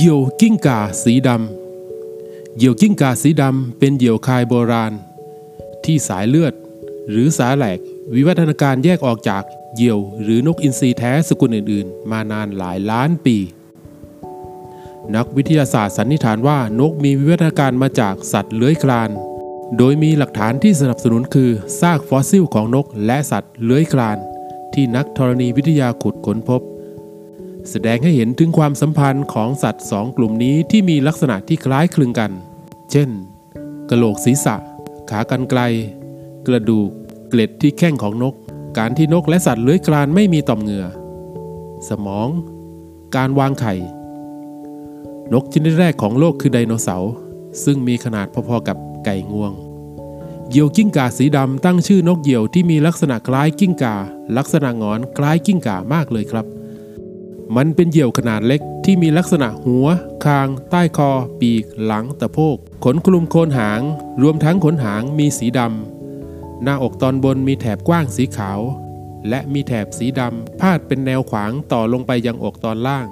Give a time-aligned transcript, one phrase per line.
[0.00, 4.92] เหยี่ยวกิ้งก่าสีดำเหยี่ยวกิ้งก่าสีดำเป็นเหยี่ยวสายโบราณ
[5.84, 6.54] ที่สายเลือด
[7.10, 7.78] หรือสาแหรก
[8.14, 9.42] วิวัฒนาการแยกออกจาก
[9.74, 13.36] เหยี่ยวหรือนกอินทรีแท้สกุลอื่นๆ มานานหลายล้านปี
[15.14, 19.10] นักวิทยาศาสตร์สันนิษฐานว่านกมีวิวัฒนาการมาจากสัตว์เลื้อยคลาน
[19.76, 24.18] โดยมีหลักฐานที่สนับสนุนคือซากฟอสซิลของนกและสัตว์เลื้อยคลาน
[24.74, 26.62] ที่นักธรณีวิทยาขุดค้นพบ
[27.70, 32.32] แสดงให้เห็นถึงความสัมพันธ์ของสัตว์สองกลุ่มนี้ที่มีลักษณะที่คล้ายคลึงกัน
[32.90, 33.08] เช่น
[33.90, 34.56] กระโหลกศีรษะ
[35.10, 35.60] ขากรรไกร
[36.46, 36.90] กระดูก
[37.28, 38.34] เกล็ดที่แข้งของนก
[38.78, 40.86] การที่นกและสัตว์เลื้อยคลานไม่มีต่อมเหงื่อ
[41.88, 42.28] สมอง
[43.16, 43.74] การวางไข่
[45.32, 47.12] นกชนิดแรกของโลกคือไดโนเสาร์
[47.64, 49.52] ซึ่งมีขนาดพอๆกับไก่งวง
[50.48, 53.96] เหยี่ยวกิ้งก่าสีดำตั้งชื่อนกเหยี่ยวที่มีลักษณะคล้ายกิ้งก่า
[54.36, 56.57] ลักษณะงอนคล้ายกิ้งก่ามากเลยครับ
[57.56, 59.86] มันเป็นเหยี่ยวขนาดเล็กที่มีลักษณะหัว
[60.24, 61.10] คาง ใต้คอ
[61.40, 63.80] ปีก หลังตะโพก ขนคลุมโคนหาง
[64.22, 68.60] รวมทั้งขนหางมีสีดำ หน้าอกตอนบนมีแถบกว้างสีขาว
[69.28, 73.06] และมีแถบสีดำพาดเป็นแนวขวางต่อลงไปยังอกตอนล่าง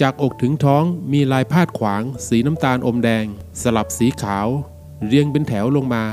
[0.00, 3.24] จากอกถึงท้องมีลายพาดขวาง สีน้ำตาลอมแดง
[3.62, 4.48] สลับสีขาว
[5.06, 6.04] เรียงเป็นแถวลงมา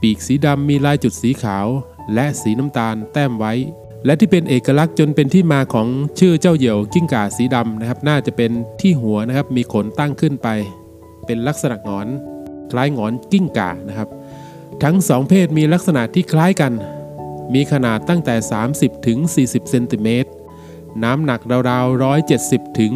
[0.00, 1.66] ปีกสีดำมีลายจุดสีขาว
[2.14, 3.52] และสีน้ำตาลแต้มไว้
[4.04, 10.48] และที่เป็นเอกลักษณ์จนเป็นที่มาของชื่อเจ้าเหยี่ยวกิ้งก่าสีดำนะครับ น่าจะเป็นที่หัวนะครับ มีขนตั้งขึ้นไป
[11.26, 12.08] เป็นลักษณะหงอน
[12.70, 14.08] คล้ายหงอนกิ้งก่านะครับ
[14.82, 16.72] ทั้งสองเพศมีลักษณะที่คล้ายกัน
[17.54, 18.34] มีขนาดตั้งแต่
[18.70, 20.30] 30ถึง40เซนติเมตร
[21.02, 21.40] น้ำหนัก
[21.70, 22.02] ราวๆ
[22.36, 22.92] 170ถึง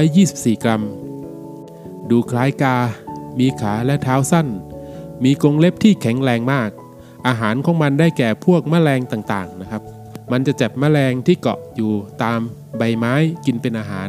[0.00, 0.82] 224 กรัม
[2.10, 2.76] ดูคล้ายกา
[3.38, 4.46] มีขาและเท้าสั้น
[5.24, 6.70] มีกรงเล็บที่แข็งแรงมาก
[7.26, 9.83] อาหารของมันได้แก่พวกแมลงต่างๆนะครับ
[10.32, 12.40] มันจะจับแมลงที่เกาะอยู่ตาม
[12.78, 13.14] ใบไม้
[13.46, 14.08] กินเป็นอาหาร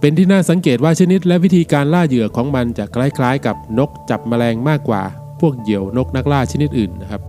[0.00, 5.02] เป็นที่น่าสังเกตว่าชนิดและวิธีการล่าเหยื่อของมันจะคล้ายๆ กับนกจับแมลงมากกว่า
[5.40, 7.22] พวกเหยี่ยวนกนักล่าชนิดอื่นนะครับ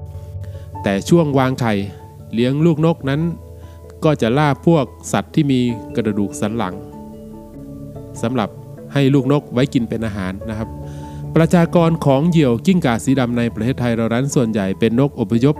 [0.83, 1.73] แต่ช่วงวางไข่
[2.33, 3.21] เลี้ยงลูกนกนั้น
[4.03, 5.59] ก็จะล่าพวกสัตว์ที่มี
[5.95, 6.75] กระดูกสันหลัง
[8.21, 8.49] สำหรับ
[8.93, 10.69] ให้ลูกนกไว้กินเป็นอาหารนะครับ
[11.35, 15.55] ประชากรของเหยี่ยวกิ้งก่าสีดำในประเทศไทยเรานั้นส่วนใหญ่เป็นนกอพยพ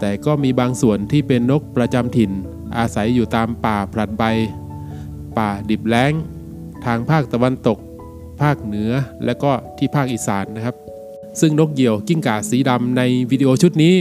[0.00, 2.30] แต่ก็มีบางส่วนที่เป็นนกประจำถิ่น
[2.78, 4.22] อาศัยอยู่ตามป่าผลัดใบ
[5.38, 6.12] ป่าดิบแล้ง
[6.84, 7.78] ทางภาคตะวันตก
[8.42, 8.90] ภาคเหนือ
[9.24, 10.76] และก็ที่ภาคอีสานนะครับ
[11.40, 13.94] ซึ่งนกเหยี่ยวกิ้งก่าสีดำในวิดีโอชุดนี้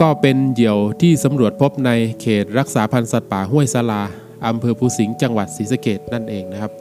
[0.00, 1.90] ก็เป็นเหยี่ยวที่สำรวจพบใน
[2.20, 4.02] เขตรักษาพันธุ์สัตว์ป่าห้วยสลา
[4.46, 6.72] อำเภอภูสิงห์จังหวัดศรีสะเกษนั่นเองนะครับ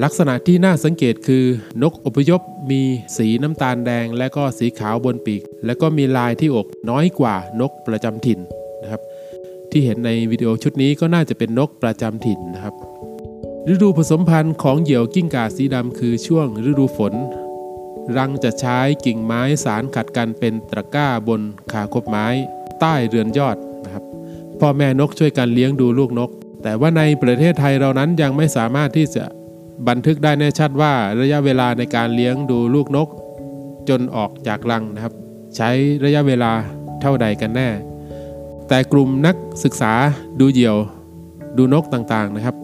[0.00, 1.44] ลักษณะที่น่าสังเกตคือ
[1.82, 2.82] นกอพยพมี
[3.16, 8.40] สีน้ำตาลแดง และก็สีขาวบนปีก และก็มีลายที่อกน้อยกว่านกประจำถิ่น
[8.82, 9.02] นะครับ
[9.70, 12.74] ที่เห็นในวิดีโอชุดนี้ก็น่าจะเป็นนกประจำถิ่นนะครับ
[13.72, 17.14] ฤดูผสมพันธุ์ของเหยี่ยวกิ้งก่าสีดำคือช่วงฤดูฝน
[18.16, 21.40] รังจะใช้กิ่งไม้สารขัดกันเป็นตะกร้าบน
[21.72, 22.26] ขาคบไม้
[22.80, 24.04] ใต้เรือนยอดนะครับ
[24.60, 26.30] พ่อแม่นกช่วยกันเลี้ยงดูลูกนก
[26.62, 29.24] แต่ว่าในประเทศไทยเรานั้นยังไม่สามารถที่จะ
[29.88, 33.08] บันทึกได้แน่ชัดว่าระยะเวลาในการเลี้ยงดูลูกนก
[33.88, 35.14] จนออกจากรังนะครับ
[35.56, 35.70] ใช้
[36.04, 36.52] ระยะเวลา
[37.00, 37.68] เท่าใดกันแน่
[38.68, 39.92] แต่กลุ่มนักศึกษา
[40.40, 40.76] ดูเหยี่ยว
[41.56, 42.56] ดูนกต่างๆนะครับ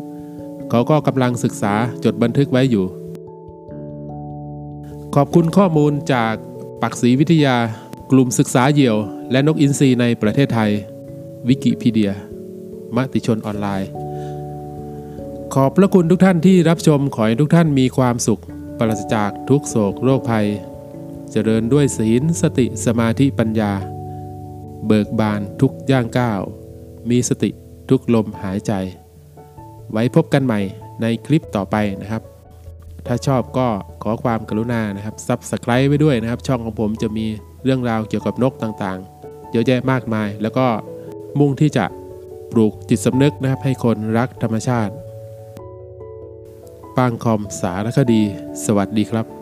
[0.71, 1.73] เขาก็กำลังศึกษา
[2.05, 2.85] จดบันทึกไว้อยู่
[5.15, 6.35] ขอบคุณข้อมูลจาก
[6.83, 7.57] ปักศรีวิทยา
[8.11, 8.97] กลุ่มศึกษาเหยี่ยว
[9.31, 10.71] และนกอินทรีในประเทศไทย
[11.49, 12.13] วิกิพีเดีย
[12.97, 13.89] มติชนออนไลน์
[15.55, 18.43] ขอบพระคุณทุกท่านที่รับชมขอให้ทุกท่านมีความสุข
[18.79, 20.47] ปราศจากทุกโศกโรคภัย
[21.31, 23.73] เจริญด้วยศีลสติสมาธิปัญญา
[24.87, 26.41] เบิกบานทุกย่างก้าว
[27.11, 27.51] มีสติ
[27.91, 28.73] ทุกลมหายใจ
[29.93, 30.61] ไว้พบกันใหม่
[31.03, 32.23] ในคลิปต่อไปนะครับ
[33.07, 33.69] ถ้าชอบก็
[34.03, 37.27] ขอความกรุณานะครับ Subscribe ไว้ด้วยนะครับ ช่องของผมจะมี
[37.65, 40.67] เรื่องราวเกี่ยวกับนกต่างๆ เยอะแยะมากมาย แล้วก็
[41.39, 41.85] มุ่งที่จะ
[42.53, 44.95] ปลูกจิตสำนึกนะครับให้คนรักธรรมชาติ
[46.99, 48.23] ป้างคอมสารคดี
[48.65, 49.38] สวัสดีครับ